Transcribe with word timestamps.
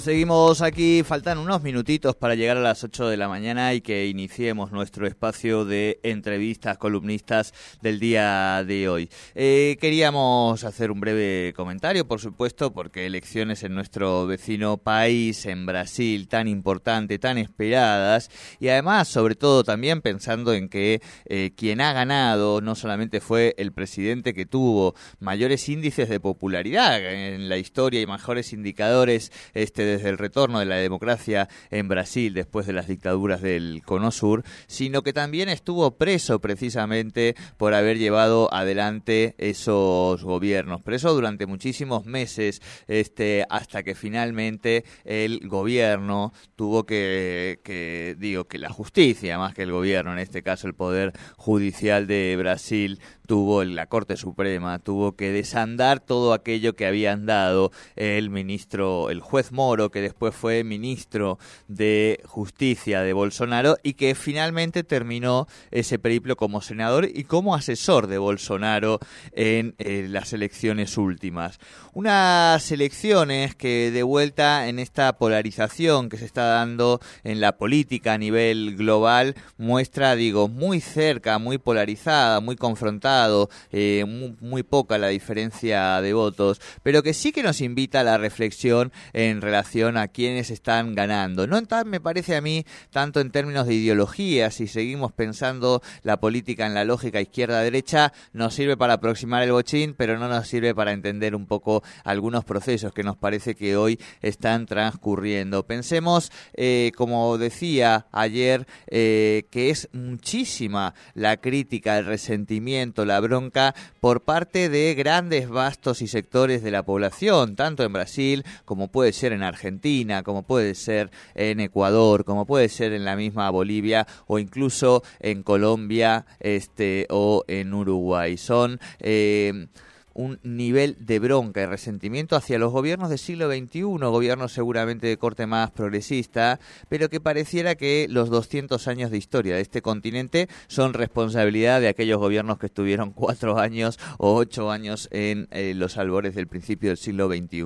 Seguimos 0.00 0.62
aquí. 0.62 1.02
Faltan 1.02 1.38
unos 1.38 1.62
minutitos 1.62 2.14
para 2.14 2.34
llegar 2.34 2.56
a 2.56 2.60
las 2.60 2.84
8 2.84 3.08
de 3.08 3.16
la 3.16 3.28
mañana 3.28 3.74
y 3.74 3.80
que 3.80 4.06
iniciemos 4.06 4.72
nuestro 4.72 5.06
espacio 5.06 5.64
de 5.64 6.00
entrevistas 6.02 6.78
columnistas 6.78 7.52
del 7.82 7.98
día 7.98 8.62
de 8.64 8.88
hoy. 8.88 9.10
Eh, 9.34 9.76
queríamos 9.80 10.62
hacer 10.64 10.90
un 10.90 11.00
breve 11.00 11.52
comentario, 11.56 12.06
por 12.06 12.20
supuesto, 12.20 12.72
porque 12.72 13.06
elecciones 13.06 13.62
en 13.64 13.74
nuestro 13.74 14.26
vecino 14.26 14.76
país, 14.76 15.46
en 15.46 15.66
Brasil, 15.66 16.28
tan 16.28 16.46
importante, 16.46 17.18
tan 17.18 17.38
esperadas, 17.38 18.30
y 18.60 18.68
además, 18.68 19.08
sobre 19.08 19.34
todo, 19.34 19.64
también 19.64 20.02
pensando 20.02 20.52
en 20.54 20.68
que 20.68 21.00
eh, 21.24 21.52
quien 21.56 21.80
ha 21.80 21.92
ganado 21.92 22.60
no 22.60 22.74
solamente 22.74 23.20
fue 23.20 23.54
el 23.58 23.72
presidente 23.72 24.34
que 24.34 24.46
tuvo 24.46 24.94
mayores 25.20 25.68
índices 25.68 26.08
de 26.08 26.20
popularidad 26.20 27.02
en 27.02 27.48
la 27.48 27.56
historia 27.56 28.00
y 28.00 28.06
mejores 28.06 28.52
indicadores 28.52 29.32
este, 29.64 29.84
desde 29.84 30.10
el 30.10 30.18
retorno 30.18 30.60
de 30.60 30.66
la 30.66 30.76
democracia 30.76 31.48
en 31.70 31.88
Brasil 31.88 32.34
después 32.34 32.66
de 32.66 32.72
las 32.72 32.86
dictaduras 32.86 33.42
del 33.42 33.82
Cono 33.84 34.10
Sur, 34.10 34.44
sino 34.66 35.02
que 35.02 35.12
también 35.12 35.48
estuvo 35.48 35.96
preso 35.96 36.40
precisamente 36.40 37.34
por 37.56 37.74
haber 37.74 37.98
llevado 37.98 38.52
adelante 38.52 39.34
esos 39.38 40.22
gobiernos. 40.22 40.82
Preso 40.82 41.12
durante 41.14 41.46
muchísimos 41.46 42.06
meses, 42.06 42.62
este, 42.86 43.46
hasta 43.50 43.82
que 43.82 43.94
finalmente 43.94 44.84
el 45.04 45.48
gobierno 45.48 46.32
tuvo 46.56 46.84
que, 46.84 47.60
que, 47.64 48.16
digo, 48.18 48.44
que 48.44 48.58
la 48.58 48.70
justicia, 48.70 49.38
más 49.38 49.54
que 49.54 49.62
el 49.62 49.72
gobierno, 49.72 50.12
en 50.12 50.18
este 50.18 50.42
caso 50.42 50.66
el 50.66 50.74
Poder 50.74 51.12
Judicial 51.36 52.06
de 52.06 52.36
Brasil, 52.38 53.00
tuvo 53.26 53.64
la 53.64 53.86
Corte 53.86 54.16
Suprema, 54.16 54.78
tuvo 54.78 55.16
que 55.16 55.30
desandar 55.30 56.00
todo 56.00 56.32
aquello 56.32 56.76
que 56.76 56.86
habían 56.86 57.26
dado 57.26 57.70
el 57.96 58.30
ministro, 58.30 59.10
el 59.10 59.20
juez 59.20 59.43
Moro, 59.52 59.90
que 59.90 60.00
después 60.00 60.34
fue 60.34 60.64
ministro 60.64 61.38
de 61.68 62.20
Justicia 62.24 63.02
de 63.02 63.12
Bolsonaro 63.12 63.76
y 63.82 63.94
que 63.94 64.14
finalmente 64.14 64.84
terminó 64.84 65.46
ese 65.70 65.98
periplo 65.98 66.36
como 66.36 66.60
senador 66.60 67.08
y 67.12 67.24
como 67.24 67.54
asesor 67.54 68.06
de 68.06 68.18
Bolsonaro 68.18 69.00
en 69.32 69.74
eh, 69.78 70.06
las 70.08 70.32
elecciones 70.32 70.96
últimas. 70.96 71.58
Unas 71.92 72.70
elecciones 72.72 73.54
que 73.54 73.90
de 73.90 74.02
vuelta 74.02 74.68
en 74.68 74.78
esta 74.78 75.16
polarización 75.18 76.08
que 76.08 76.16
se 76.18 76.24
está 76.24 76.44
dando 76.44 77.00
en 77.24 77.40
la 77.40 77.56
política 77.56 78.14
a 78.14 78.18
nivel 78.18 78.76
global 78.76 79.34
muestra, 79.58 80.16
digo, 80.16 80.48
muy 80.48 80.80
cerca, 80.80 81.38
muy 81.38 81.58
polarizada, 81.58 82.40
muy 82.40 82.56
confrontada 82.56 83.24
eh, 83.72 84.04
muy, 84.40 84.62
poca 84.62 84.98
la 84.98 85.08
diferencia 85.08 86.00
de 86.00 86.12
votos, 86.12 86.60
pero 86.82 87.02
que 87.02 87.14
sí 87.14 87.32
que 87.32 87.42
nos 87.42 87.60
invita 87.60 88.00
a 88.00 88.04
la 88.04 88.18
reflexión 88.18 88.92
en 89.12 89.33
relación 89.42 89.96
a 89.96 90.08
quienes 90.08 90.50
están 90.50 90.94
ganando. 90.94 91.46
No 91.46 91.62
tan, 91.64 91.88
me 91.88 92.00
parece 92.00 92.36
a 92.36 92.40
mí, 92.40 92.64
tanto 92.90 93.20
en 93.20 93.30
términos 93.30 93.66
de 93.66 93.74
ideología, 93.74 94.50
si 94.50 94.66
seguimos 94.66 95.12
pensando 95.12 95.82
la 96.02 96.18
política 96.18 96.66
en 96.66 96.74
la 96.74 96.84
lógica 96.84 97.20
izquierda-derecha, 97.20 98.12
nos 98.32 98.54
sirve 98.54 98.76
para 98.76 98.94
aproximar 98.94 99.42
el 99.42 99.52
bochín, 99.52 99.94
pero 99.96 100.18
no 100.18 100.28
nos 100.28 100.48
sirve 100.48 100.74
para 100.74 100.92
entender 100.92 101.34
un 101.34 101.46
poco 101.46 101.82
algunos 102.04 102.44
procesos 102.44 102.92
que 102.92 103.02
nos 103.02 103.16
parece 103.16 103.54
que 103.54 103.76
hoy 103.76 103.98
están 104.22 104.66
transcurriendo. 104.66 105.66
Pensemos, 105.66 106.30
eh, 106.54 106.92
como 106.96 107.38
decía 107.38 108.06
ayer, 108.12 108.66
eh, 108.88 109.46
que 109.50 109.70
es 109.70 109.88
muchísima 109.92 110.94
la 111.14 111.36
crítica, 111.38 111.98
el 111.98 112.06
resentimiento, 112.06 113.04
la 113.04 113.20
bronca 113.20 113.74
por 114.00 114.22
parte 114.22 114.68
de 114.68 114.94
grandes 114.94 115.48
vastos 115.48 116.02
y 116.02 116.08
sectores 116.08 116.62
de 116.62 116.70
la 116.70 116.82
población, 116.82 117.56
tanto 117.56 117.84
en 117.84 117.92
Brasil 117.92 118.44
como 118.64 118.88
puede 118.88 119.12
ser 119.12 119.23
en 119.32 119.42
Argentina, 119.42 120.22
como 120.22 120.42
puede 120.42 120.74
ser 120.74 121.10
en 121.34 121.60
Ecuador, 121.60 122.24
como 122.24 122.46
puede 122.46 122.68
ser 122.68 122.92
en 122.92 123.04
la 123.04 123.16
misma 123.16 123.50
Bolivia 123.50 124.06
o 124.26 124.38
incluso 124.38 125.02
en 125.20 125.42
Colombia 125.42 126.26
este, 126.40 127.06
o 127.10 127.44
en 127.48 127.72
Uruguay. 127.72 128.36
Son 128.36 128.78
eh, 129.00 129.66
un 130.14 130.38
nivel 130.42 130.96
de 131.00 131.18
bronca 131.18 131.62
y 131.62 131.66
resentimiento 131.66 132.36
hacia 132.36 132.58
los 132.58 132.72
gobiernos 132.72 133.10
del 133.10 133.18
siglo 133.18 133.50
XXI, 133.50 133.82
gobiernos 133.82 134.52
seguramente 134.52 135.06
de 135.06 135.18
corte 135.18 135.46
más 135.46 135.70
progresista, 135.72 136.60
pero 136.88 137.08
que 137.08 137.20
pareciera 137.20 137.74
que 137.74 138.06
los 138.08 138.30
200 138.30 138.86
años 138.88 139.10
de 139.10 139.18
historia 139.18 139.56
de 139.56 139.60
este 139.60 139.82
continente 139.82 140.48
son 140.68 140.94
responsabilidad 140.94 141.80
de 141.80 141.88
aquellos 141.88 142.18
gobiernos 142.18 142.58
que 142.58 142.66
estuvieron 142.66 143.12
cuatro 143.12 143.58
años 143.58 143.98
o 144.18 144.34
ocho 144.34 144.70
años 144.70 145.08
en 145.10 145.48
eh, 145.50 145.74
los 145.74 145.96
albores 145.98 146.34
del 146.34 146.46
principio 146.46 146.90
del 146.90 146.98
siglo 146.98 147.28
XXI. 147.28 147.64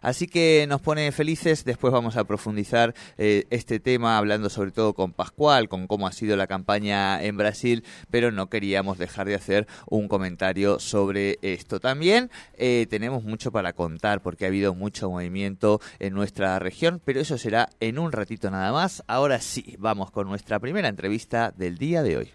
Así 0.00 0.26
que 0.26 0.66
nos 0.68 0.80
pone 0.80 1.12
felices, 1.12 1.64
después 1.64 1.92
vamos 1.92 2.16
a 2.16 2.24
profundizar 2.24 2.94
eh, 3.18 3.44
este 3.50 3.80
tema 3.80 4.16
hablando 4.16 4.48
sobre 4.48 4.70
todo 4.70 4.94
con 4.94 5.12
Pascual, 5.12 5.68
con 5.68 5.86
cómo 5.86 6.06
ha 6.06 6.12
sido 6.12 6.36
la 6.36 6.46
campaña 6.46 7.22
en 7.22 7.36
Brasil, 7.36 7.84
pero 8.10 8.32
no 8.32 8.48
queríamos 8.48 8.98
dejar 8.98 9.26
de 9.26 9.34
hacer 9.34 9.66
un 9.88 10.08
comentario 10.08 10.78
sobre 10.78 11.38
esto 11.42 11.80
también 11.90 12.30
eh, 12.56 12.86
tenemos 12.88 13.24
mucho 13.24 13.50
para 13.50 13.72
contar 13.72 14.20
porque 14.22 14.44
ha 14.44 14.48
habido 14.48 14.76
mucho 14.76 15.10
movimiento 15.10 15.80
en 15.98 16.14
nuestra 16.14 16.56
región, 16.60 17.02
pero 17.04 17.18
eso 17.18 17.36
será 17.36 17.68
en 17.80 17.98
un 17.98 18.12
ratito 18.12 18.48
nada 18.48 18.70
más. 18.70 19.02
Ahora 19.08 19.40
sí, 19.40 19.74
vamos 19.76 20.12
con 20.12 20.28
nuestra 20.28 20.60
primera 20.60 20.86
entrevista 20.86 21.50
del 21.50 21.78
día 21.78 22.04
de 22.04 22.16
hoy. 22.16 22.30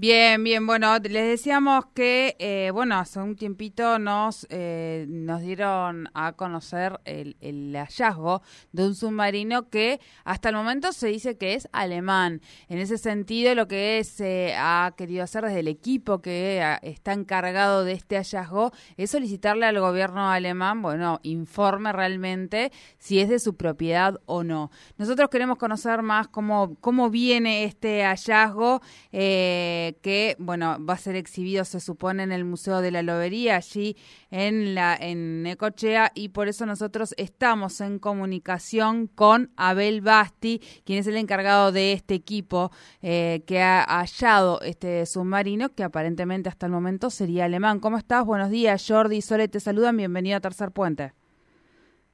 Bien, 0.00 0.44
bien, 0.44 0.64
bueno, 0.64 0.96
les 1.00 1.26
decíamos 1.26 1.86
que, 1.92 2.36
eh, 2.38 2.70
bueno, 2.72 2.94
hace 3.00 3.18
un 3.18 3.34
tiempito 3.34 3.98
nos, 3.98 4.46
eh, 4.48 5.06
nos 5.08 5.42
dieron 5.42 6.08
a 6.14 6.34
conocer 6.34 7.00
el, 7.04 7.34
hallazgo 7.74 8.40
de 8.70 8.86
un 8.86 8.94
submarino 8.94 9.68
que 9.70 9.98
hasta 10.22 10.50
el 10.50 10.54
momento 10.54 10.92
se 10.92 11.08
dice 11.08 11.36
que 11.36 11.54
es 11.54 11.68
alemán. 11.72 12.42
En 12.68 12.78
ese 12.78 12.96
sentido, 12.96 13.56
lo 13.56 13.66
que 13.66 14.04
se 14.04 14.54
ha 14.56 14.94
querido 14.96 15.24
hacer 15.24 15.44
desde 15.44 15.58
el 15.58 15.68
equipo 15.68 16.22
que 16.22 16.62
ah, 16.62 16.78
está 16.80 17.12
encargado 17.12 17.82
de 17.82 17.94
este 17.94 18.18
hallazgo 18.18 18.70
es 18.96 19.10
solicitarle 19.10 19.66
al 19.66 19.80
gobierno 19.80 20.30
alemán, 20.30 20.80
bueno, 20.80 21.18
informe 21.24 21.92
realmente 21.92 22.70
si 22.98 23.18
es 23.18 23.28
de 23.28 23.40
su 23.40 23.56
propiedad 23.56 24.20
o 24.26 24.44
no. 24.44 24.70
Nosotros 24.96 25.28
queremos 25.28 25.58
conocer 25.58 26.02
más 26.02 26.28
cómo, 26.28 26.76
cómo 26.80 27.10
viene 27.10 27.64
este 27.64 28.04
hallazgo. 28.04 28.80
Eh, 29.10 29.87
que, 29.96 30.36
bueno, 30.38 30.76
va 30.84 30.94
a 30.94 30.98
ser 30.98 31.16
exhibido, 31.16 31.64
se 31.64 31.80
supone, 31.80 32.22
en 32.22 32.32
el 32.32 32.44
Museo 32.44 32.80
de 32.80 32.90
la 32.90 33.02
Lobería, 33.02 33.56
allí 33.56 33.96
en, 34.30 34.74
la, 34.74 34.96
en 34.96 35.46
Ecochea, 35.46 36.12
y 36.14 36.30
por 36.30 36.48
eso 36.48 36.66
nosotros 36.66 37.14
estamos 37.16 37.80
en 37.80 37.98
comunicación 37.98 39.06
con 39.06 39.52
Abel 39.56 40.00
Basti, 40.00 40.60
quien 40.84 41.00
es 41.00 41.06
el 41.06 41.16
encargado 41.16 41.72
de 41.72 41.92
este 41.92 42.14
equipo 42.14 42.70
eh, 43.02 43.42
que 43.46 43.60
ha 43.60 43.84
hallado 43.84 44.60
este 44.62 45.06
submarino, 45.06 45.70
que 45.70 45.84
aparentemente 45.84 46.48
hasta 46.48 46.66
el 46.66 46.72
momento 46.72 47.10
sería 47.10 47.46
alemán. 47.46 47.80
¿Cómo 47.80 47.98
estás? 47.98 48.24
Buenos 48.24 48.50
días, 48.50 48.84
Jordi 48.86 49.22
Sole 49.22 49.48
te 49.48 49.60
saludan, 49.60 49.96
bienvenido 49.96 50.36
a 50.36 50.40
Tercer 50.40 50.72
Puente. 50.72 51.17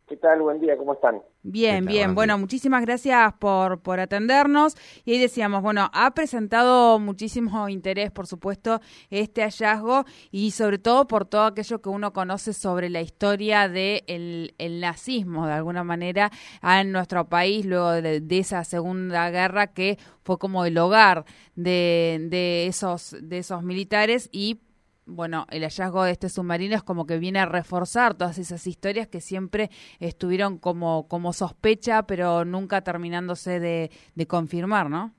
¿Qué 0.06 0.18
tal? 0.18 0.42
Buen 0.42 0.60
día, 0.60 0.76
¿cómo 0.76 0.92
están? 0.92 1.22
Bien, 1.42 1.86
bien. 1.86 2.14
Bueno, 2.14 2.36
muchísimas 2.36 2.82
gracias 2.82 3.32
por, 3.38 3.80
por 3.80 4.00
atendernos. 4.00 4.76
Y 5.06 5.12
ahí 5.12 5.18
decíamos, 5.18 5.62
bueno, 5.62 5.90
ha 5.94 6.10
presentado 6.12 6.98
muchísimo 6.98 7.68
interés, 7.70 8.10
por 8.10 8.26
supuesto, 8.26 8.80
este 9.08 9.40
hallazgo 9.40 10.04
y 10.30 10.50
sobre 10.50 10.78
todo 10.78 11.06
por 11.06 11.24
todo 11.24 11.44
aquello 11.44 11.80
que 11.80 11.88
uno 11.88 12.12
conoce 12.12 12.52
sobre 12.52 12.90
la 12.90 13.00
historia 13.00 13.66
del 13.66 14.54
el 14.58 14.80
nazismo, 14.80 15.46
de 15.46 15.54
alguna 15.54 15.84
manera, 15.84 16.30
en 16.62 16.92
nuestro 16.92 17.26
país, 17.30 17.64
luego 17.64 17.92
de, 17.92 18.20
de, 18.20 18.38
esa 18.38 18.62
Segunda 18.64 19.30
Guerra 19.30 19.68
que 19.68 19.96
fue 20.22 20.36
como 20.38 20.66
el 20.66 20.76
hogar 20.76 21.24
de, 21.54 22.26
de, 22.28 22.66
esos, 22.66 23.16
de 23.22 23.38
esos 23.38 23.62
militares 23.62 24.28
y 24.32 24.60
bueno, 25.06 25.46
el 25.50 25.62
hallazgo 25.62 26.04
de 26.04 26.12
este 26.12 26.28
submarino 26.28 26.74
es 26.74 26.82
como 26.82 27.06
que 27.06 27.18
viene 27.18 27.38
a 27.38 27.46
reforzar 27.46 28.14
todas 28.14 28.38
esas 28.38 28.66
historias 28.66 29.06
que 29.08 29.20
siempre 29.20 29.70
estuvieron 30.00 30.58
como, 30.58 31.08
como 31.08 31.32
sospecha, 31.32 32.04
pero 32.04 32.44
nunca 32.44 32.82
terminándose 32.82 33.60
de, 33.60 33.90
confirmar, 34.26 34.88
¿no? 34.88 35.12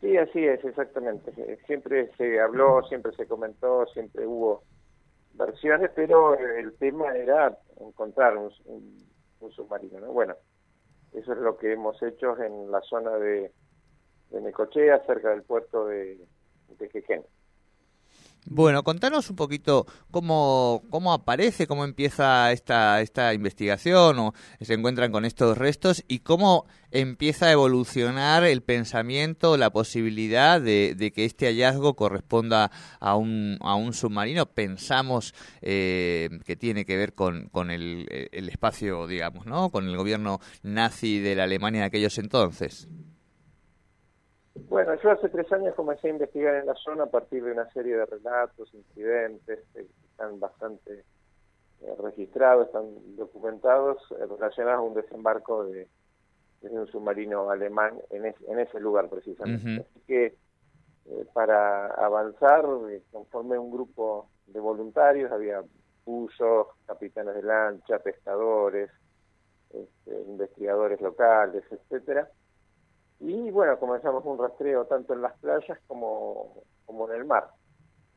Sí, 0.00 0.16
así 0.16 0.44
es, 0.44 0.64
exactamente. 0.64 1.58
Siempre 1.66 2.10
se 2.16 2.40
habló, 2.40 2.82
siempre 2.84 3.12
se 3.16 3.26
comentó, 3.26 3.86
siempre 3.86 4.26
hubo 4.26 4.62
versiones, 5.34 5.90
pero 5.94 6.38
el 6.38 6.72
tema 6.74 7.16
era 7.16 7.58
encontrar 7.80 8.36
un, 8.36 8.50
submarino. 9.50 9.98
¿no? 9.98 10.12
Bueno, 10.12 10.36
eso 11.12 11.32
es 11.32 11.38
lo 11.38 11.56
que 11.56 11.72
hemos 11.72 12.00
hecho 12.02 12.40
en 12.40 12.70
la 12.70 12.80
zona 12.82 13.16
de, 13.16 13.50
de 14.30 14.40
Necochea, 14.40 15.04
cerca 15.04 15.30
del 15.30 15.42
puerto 15.42 15.86
de, 15.86 16.18
de. 16.78 16.88
Bueno, 18.46 18.82
contanos 18.82 19.28
un 19.28 19.36
poquito 19.36 19.86
cómo, 20.10 20.82
cómo 20.88 21.12
aparece, 21.12 21.66
cómo 21.66 21.84
empieza 21.84 22.50
esta, 22.52 23.02
esta 23.02 23.34
investigación 23.34 24.18
o 24.18 24.34
se 24.60 24.74
encuentran 24.74 25.12
con 25.12 25.26
estos 25.26 25.58
restos 25.58 26.02
y 26.08 26.20
cómo 26.20 26.66
empieza 26.90 27.46
a 27.46 27.52
evolucionar 27.52 28.44
el 28.44 28.62
pensamiento, 28.62 29.58
la 29.58 29.70
posibilidad 29.70 30.62
de, 30.62 31.12
que 31.14 31.24
este 31.26 31.46
hallazgo 31.46 31.94
corresponda 31.94 32.70
a 33.00 33.16
un, 33.16 33.58
a 33.60 33.74
un 33.74 33.92
submarino. 33.92 34.46
Pensamos 34.46 35.34
eh, 35.60 36.30
que 36.46 36.56
tiene 36.56 36.86
que 36.86 36.96
ver 36.96 37.14
con, 37.14 37.48
con 37.50 37.70
el, 37.70 38.06
el 38.32 38.48
espacio, 38.48 39.06
digamos, 39.06 39.44
¿no? 39.44 39.70
Con 39.70 39.86
el 39.88 39.96
gobierno 39.96 40.40
nazi 40.62 41.18
de 41.18 41.34
la 41.34 41.44
Alemania 41.44 41.80
de 41.82 41.86
aquellos 41.86 42.16
entonces. 42.16 42.88
Bueno, 44.68 44.94
yo 45.02 45.10
hace 45.10 45.28
tres 45.28 45.50
años 45.52 45.74
comencé 45.74 46.08
a 46.08 46.12
investigar 46.12 46.54
en 46.56 46.66
la 46.66 46.74
zona 46.74 47.04
a 47.04 47.10
partir 47.10 47.44
de 47.44 47.52
una 47.52 47.70
serie 47.72 47.96
de 47.96 48.06
relatos, 48.06 48.72
incidentes, 48.74 49.60
eh, 49.74 49.86
que 49.86 50.06
están 50.10 50.40
bastante 50.40 51.04
eh, 51.80 51.94
registrados, 52.02 52.66
están 52.66 53.16
documentados, 53.16 53.98
eh, 54.12 54.26
relacionados 54.26 54.78
a 54.78 54.82
un 54.82 54.94
desembarco 54.94 55.64
de, 55.64 55.88
un 56.62 56.86
submarino 56.88 57.50
alemán 57.50 57.94
en, 58.10 58.26
en 58.26 58.58
ese 58.58 58.80
lugar 58.80 59.08
precisamente. 59.08 59.86
Así 59.88 60.00
que 60.06 60.34
para 61.32 61.86
avanzar, 61.86 62.66
conformé 63.12 63.58
un 63.58 63.70
grupo 63.70 64.28
de 64.48 64.58
voluntarios, 64.58 65.30
había 65.30 65.62
buzos, 66.04 66.66
capitanes 66.84 67.36
de 67.36 67.42
lancha, 67.42 68.00
pescadores, 68.00 68.90
este, 69.70 70.20
investigadores 70.26 71.00
locales, 71.00 71.62
etcétera 71.70 72.28
y 73.20 73.50
bueno, 73.50 73.78
comenzamos 73.78 74.24
un 74.24 74.38
rastreo 74.38 74.84
tanto 74.86 75.12
en 75.12 75.22
las 75.22 75.36
playas 75.38 75.78
como, 75.86 76.62
como 76.86 77.10
en 77.10 77.16
el 77.16 77.24
mar, 77.24 77.50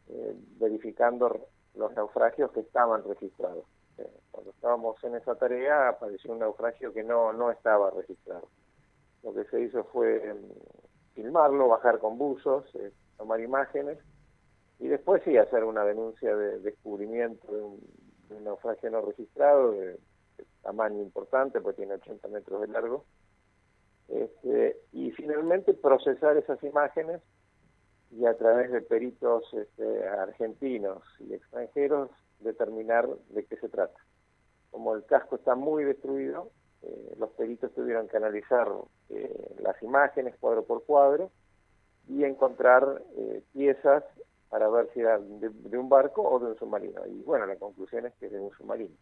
eh, 0.10 0.36
verificando 0.60 1.48
los 1.74 1.94
naufragios 1.94 2.52
que 2.52 2.60
estaban 2.60 3.04
registrados. 3.04 3.66
Eh, 3.98 4.10
cuando 4.30 4.52
estábamos 4.52 5.04
en 5.04 5.16
esa 5.16 5.36
tarea 5.36 5.90
apareció 5.90 6.32
un 6.32 6.40
naufragio 6.40 6.94
que 6.94 7.04
no, 7.04 7.34
no 7.34 7.50
estaba 7.50 7.90
registrado. 7.90 8.48
Lo 9.24 9.34
que 9.34 9.46
se 9.46 9.62
hizo 9.62 9.84
fue 9.86 10.34
mm, 10.34 11.16
filmarlo, 11.16 11.68
bajar 11.68 11.98
con 12.00 12.18
buzos, 12.20 12.66
eh, 12.76 12.92
tomar 13.18 13.40
imágenes 13.40 13.98
y 14.80 14.88
después 14.88 15.24
sí 15.24 15.36
hacer 15.38 15.64
una 15.64 15.84
denuncia 15.84 16.36
de 16.36 16.60
descubrimiento 16.60 17.52
de 17.52 17.62
un, 17.62 17.82
naufragio 18.44 18.90
no 18.90 19.02
registrado 19.02 19.72
de, 19.74 19.88
de 19.88 20.46
tamaño 20.62 21.02
importante, 21.02 21.60
pues 21.60 21.76
tiene 21.76 21.96
80 21.96 22.28
metros 22.30 22.62
de 22.62 22.68
largo 22.68 23.06
este, 24.08 24.78
y 24.92 25.12
finalmente 25.12 25.74
procesar 25.74 26.38
esas 26.38 26.62
imágenes 26.64 27.22
y 28.12 28.26
a 28.26 28.38
través 28.38 28.72
de 28.72 28.82
peritos 28.82 29.44
este, 29.54 30.08
argentinos 30.08 31.02
y 31.20 31.34
extranjeros 31.34 32.10
determinar 32.40 33.08
de 33.30 33.46
qué 33.46 33.58
se 33.58 33.70
trata. 33.70 34.00
Como 34.70 34.96
el 34.96 35.06
casco 35.06 35.36
está 35.36 35.56
muy 35.56 35.84
destruido, 35.84 36.52
eh, 36.82 37.16
los 37.20 37.30
peritos 37.32 37.74
tuvieron 37.74 38.08
que 38.08 38.18
analizar 38.18 38.68
eh, 39.10 39.56
las 39.60 39.82
imágenes 39.84 40.36
cuadro 40.40 40.66
por 40.66 40.84
cuadro 40.84 41.32
y 42.08 42.24
encontrar 42.24 43.04
eh, 43.16 43.44
piezas 43.54 44.04
para 44.50 44.68
ver 44.70 44.90
si 44.94 45.00
era 45.00 45.18
de, 45.20 45.78
un 45.78 45.88
barco 45.88 46.24
o 46.24 46.40
de 46.40 46.48
un 46.48 46.58
submarino. 46.58 47.06
Y 47.06 47.22
bueno, 47.24 47.46
la 47.46 47.56
conclusión 47.56 48.06
es 48.06 48.14
que 48.16 48.26
es 48.26 48.32
de 48.32 48.40
un 48.40 48.52
submarino. 48.52 48.96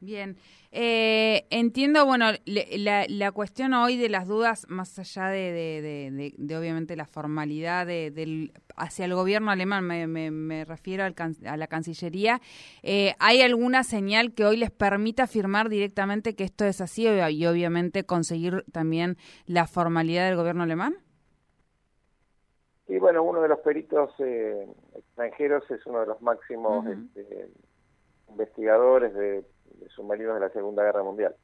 Bien, 0.00 0.36
eh, 0.70 1.46
entiendo, 1.50 2.06
bueno, 2.06 2.26
la, 2.44 3.04
la, 3.08 3.32
cuestión 3.32 3.74
hoy 3.74 3.96
de 3.96 4.08
las 4.08 4.28
dudas, 4.28 4.64
más 4.68 4.96
allá 4.96 5.26
de, 5.26 6.32
de, 6.36 6.56
obviamente 6.56 6.94
la 6.94 7.06
formalidad 7.06 7.84
del, 7.84 8.52
hacia 8.76 9.06
el 9.06 9.14
gobierno 9.14 9.50
alemán, 9.50 9.84
me, 9.84 10.06
me, 10.06 10.64
refiero 10.64 11.02
al, 11.02 11.16
a 11.44 11.56
la 11.56 11.66
Cancillería, 11.66 12.40
eh, 12.84 13.14
¿hay 13.18 13.40
alguna 13.42 13.82
señal 13.82 14.34
que 14.34 14.44
hoy 14.44 14.56
les 14.56 14.70
permita 14.70 15.24
afirmar 15.24 15.68
directamente 15.68 16.36
que 16.36 16.44
esto 16.44 16.64
es 16.64 16.80
así 16.80 17.08
y 17.08 17.46
obviamente 17.46 18.04
conseguir 18.04 18.64
también 18.70 19.16
la 19.46 19.66
formalidad 19.66 20.28
del 20.28 20.36
gobierno 20.36 20.62
alemán? 20.62 20.94
Sí, 22.86 22.98
bueno, 22.98 23.24
uno 23.24 23.42
de 23.42 23.48
los 23.48 23.58
peritos 23.58 24.10
eh, 24.20 24.64
extranjeros 24.94 25.68
es 25.72 25.84
uno 25.86 26.00
de 26.00 26.06
los 26.06 26.22
máximos 26.22 26.86
este, 26.86 27.48
investigadores 28.28 29.12
de 29.12 29.44
submarinos 29.94 30.34
de 30.34 30.40
la 30.40 30.50
Segunda 30.50 30.82
Guerra 30.84 31.02
Mundial. 31.02 31.34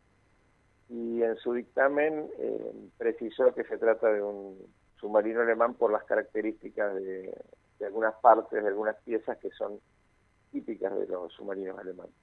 Y 0.89 1.23
en 1.23 1.37
su 1.37 1.55
dictamen 1.55 2.31
eh, 2.39 2.73
precisó 2.99 3.55
que 3.55 3.65
se 3.65 3.79
trata 3.79 4.13
de 4.13 4.23
un 4.23 4.59
submarino 5.01 5.41
alemán 5.41 5.75
por 5.75 5.91
las 5.93 6.05
características 6.05 6.95
de, 6.95 7.35
algunas 7.85 8.15
partes, 8.17 8.63
de 8.63 8.69
algunas 8.69 8.97
piezas 9.05 9.39
que 9.39 9.51
son 9.51 9.79
típicas 10.51 10.97
de 10.99 11.07
los 11.07 11.33
submarinos 11.33 11.79
alemanes. 11.79 12.15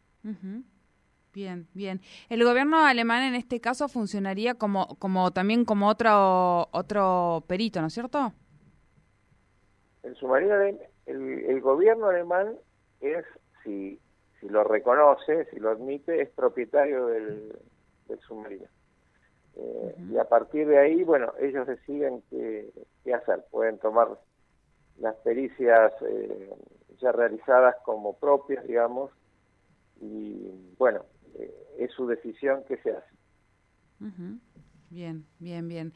Bien, 1.33 1.68
bien. 1.74 2.01
El 2.30 2.44
gobierno 2.44 2.86
alemán 2.86 3.24
en 3.24 3.36
este 3.36 3.62
caso 3.62 3.88
funcionaría 3.88 4.56
como, 4.56 4.98
como 5.00 5.31
también 5.31 5.65
como 5.65 5.88
otro 5.88 6.68
otro 6.71 7.44
perito, 7.48 7.81
¿no 7.81 7.88
es 7.88 7.94
cierto? 7.94 8.33
El 10.03 10.15
submarino, 10.15 10.56
el, 11.06 11.19
el 11.48 11.62
gobierno 11.62 12.07
alemán 12.07 12.56
es, 13.00 13.25
si 13.63 14.00
si 14.41 14.49
lo 14.49 14.63
reconoce, 14.63 15.45
si 15.51 15.59
lo 15.59 15.69
admite, 15.69 16.21
es 16.21 16.29
propietario 16.29 17.05
del, 17.05 17.55
submarino. 18.27 18.65
Eh, 19.55 19.95
y 20.11 20.17
a 20.17 20.25
partir 20.25 20.67
de 20.67 20.79
ahí, 20.79 21.03
bueno, 21.03 21.31
ellos 21.39 21.67
deciden 21.67 22.23
qué, 22.29 22.71
hacer. 23.13 23.45
Pueden 23.51 23.77
tomar 23.77 24.07
las 24.97 25.15
pericias 25.17 25.93
eh, 26.07 26.49
ya 26.99 27.11
realizadas 27.11 27.75
como 27.85 28.17
propias, 28.17 28.65
digamos, 28.67 29.11
y 30.01 30.49
bueno, 30.77 31.05
eh, 31.35 31.53
es 31.77 31.91
su 31.91 32.07
decisión 32.07 32.63
qué 32.67 32.77
se 32.77 32.91
hace. 32.91 33.15
Bien, 34.89 35.25
bien, 35.38 35.67
bien. 35.67 35.93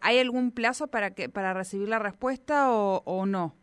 ¿Hay 0.00 0.18
algún 0.20 0.52
plazo 0.52 0.86
para 0.86 1.10
que 1.10 1.28
para 1.28 1.52
recibir 1.52 1.88
la 1.88 1.98
respuesta 1.98 2.72
o, 2.72 3.02
o 3.04 3.26
no? 3.26 3.59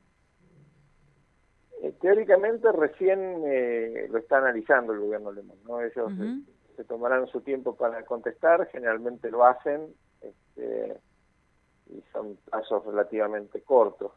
Eh, 1.97 1.99
teóricamente 2.01 2.71
recién 2.71 3.43
eh, 3.45 4.07
lo 4.09 4.19
está 4.19 4.37
analizando 4.37 4.93
el 4.93 4.99
gobierno 4.99 5.29
alemán, 5.29 5.57
¿no? 5.65 5.81
Ellos 5.81 6.11
eh, 6.19 6.41
se 6.75 6.83
tomarán 6.83 7.27
su 7.27 7.41
tiempo 7.41 7.75
para 7.75 8.03
contestar, 8.05 8.67
generalmente 8.67 9.29
lo 9.31 9.45
hacen, 9.45 9.93
este, 10.21 10.99
y 11.89 12.03
son 12.11 12.37
pasos 12.49 12.85
relativamente 12.85 13.61
cortos. 13.61 14.11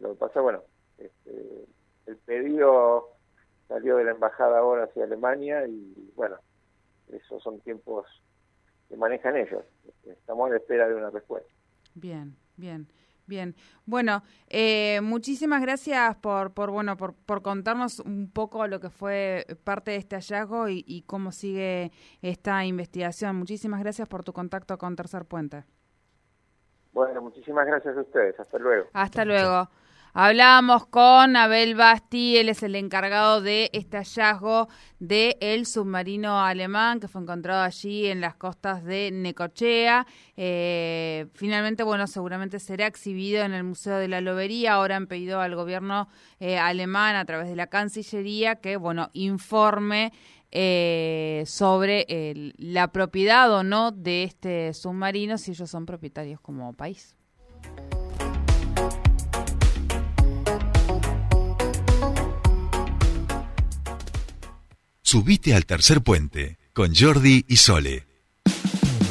lo 0.00 0.10
que 0.10 0.18
pasa, 0.18 0.40
bueno, 0.40 0.62
este, 0.98 1.66
el 2.06 2.16
pedido 2.18 3.10
salió 3.68 3.96
de 3.96 4.04
la 4.04 4.10
embajada 4.12 4.58
ahora 4.58 4.84
hacia 4.84 5.04
Alemania 5.04 5.66
y 5.66 6.12
bueno, 6.14 6.36
esos 7.12 7.42
son 7.42 7.60
tiempos 7.60 8.06
que 8.88 8.96
manejan 8.96 9.36
ellos. 9.36 9.64
Estamos 10.04 10.48
a 10.48 10.50
la 10.50 10.56
espera 10.58 10.88
de 10.88 10.94
una 10.94 11.10
respuesta. 11.10 11.50
Bien, 11.94 12.36
bien. 12.56 12.86
Bien, 13.26 13.54
bueno, 13.86 14.22
eh, 14.48 15.00
muchísimas 15.02 15.62
gracias 15.62 16.16
por, 16.16 16.52
por 16.52 16.70
bueno, 16.70 16.96
por, 16.96 17.14
por, 17.14 17.40
contarnos 17.40 18.00
un 18.00 18.30
poco 18.30 18.66
lo 18.66 18.80
que 18.80 18.90
fue 18.90 19.46
parte 19.64 19.92
de 19.92 19.98
este 19.98 20.16
hallazgo 20.16 20.68
y, 20.68 21.04
cómo 21.06 21.30
sigue 21.30 21.92
esta 22.20 22.64
investigación. 22.64 23.36
Muchísimas 23.36 23.80
gracias 23.80 24.08
por 24.08 24.24
tu 24.24 24.32
contacto 24.32 24.76
con 24.76 24.96
Tercer 24.96 25.24
Puente. 25.24 25.64
Bueno, 26.92 27.22
muchísimas 27.22 27.66
gracias 27.66 27.96
a 27.96 28.00
ustedes. 28.00 28.38
Hasta 28.38 28.58
luego. 28.58 28.88
Hasta 28.92 29.24
luego. 29.24 29.68
Hablábamos 30.14 30.86
con 30.88 31.36
Abel 31.36 31.74
Basti, 31.74 32.36
él 32.36 32.50
es 32.50 32.62
el 32.62 32.74
encargado 32.74 33.40
de 33.40 33.70
este 33.72 33.96
hallazgo 33.96 34.68
del 34.98 35.36
el 35.40 35.64
submarino 35.64 36.38
alemán 36.38 37.00
que 37.00 37.08
fue 37.08 37.22
encontrado 37.22 37.62
allí 37.62 38.08
en 38.08 38.20
las 38.20 38.34
costas 38.34 38.84
de 38.84 39.10
Necochea. 39.10 40.06
Eh, 40.36 41.28
finalmente, 41.32 41.82
bueno, 41.82 42.06
seguramente 42.06 42.58
será 42.58 42.86
exhibido 42.88 43.42
en 43.42 43.54
el 43.54 43.64
Museo 43.64 43.96
de 43.96 44.08
la 44.08 44.20
Lobería. 44.20 44.74
Ahora 44.74 44.96
han 44.96 45.06
pedido 45.06 45.40
al 45.40 45.54
gobierno 45.54 46.08
eh, 46.40 46.58
alemán 46.58 47.16
a 47.16 47.24
través 47.24 47.48
de 47.48 47.56
la 47.56 47.68
Cancillería 47.68 48.56
que, 48.56 48.76
bueno, 48.76 49.08
informe 49.14 50.12
eh, 50.50 51.44
sobre 51.46 52.04
la 52.58 52.88
propiedad 52.88 53.50
o 53.50 53.62
no 53.62 53.92
de 53.92 54.24
este 54.24 54.74
submarino, 54.74 55.38
si 55.38 55.52
ellos 55.52 55.70
son 55.70 55.86
propietarios 55.86 56.38
como 56.38 56.74
país. 56.74 57.16
Subite 65.12 65.54
al 65.54 65.66
tercer 65.66 66.00
puente 66.00 66.56
con 66.72 66.94
Jordi 66.94 67.44
y 67.46 67.58
Sole. 67.58 68.06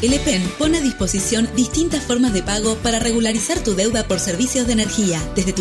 El 0.02 0.14
EPEN 0.14 0.42
pone 0.58 0.80
a 0.80 0.82
disposición 0.82 1.48
distintas 1.56 2.04
formas 2.04 2.34
de 2.34 2.42
pago 2.42 2.76
para 2.78 2.98
regularizar 2.98 3.64
tu 3.64 3.76
deuda 3.76 4.08
por 4.08 4.20
servicios 4.20 4.66
de 4.66 4.74
energía, 4.74 5.22
desde 5.36 5.54
tu 5.54 5.60